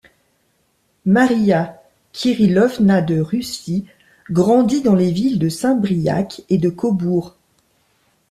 Maria 1.05 1.79
Kirillovna 2.11 3.03
de 3.03 3.19
Russie 3.19 3.85
grandit 4.31 4.81
dans 4.81 4.95
les 4.95 5.11
villes 5.11 5.37
de 5.37 5.47
Saint-Briac 5.47 6.41
et 6.49 6.57
de 6.57 6.69
Cobourg. 6.69 7.35